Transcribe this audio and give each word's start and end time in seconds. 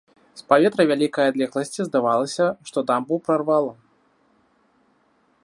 З 0.39 0.45
паветра 0.51 0.81
і 0.85 0.89
вялікай 0.91 1.25
адлегласці 1.31 1.81
здавалася, 1.89 2.45
што 2.71 2.77
дамбу 2.91 3.21
прарвала. 3.29 3.79